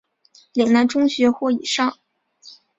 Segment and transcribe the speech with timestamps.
[0.53, 1.99] 岭南中学或以上。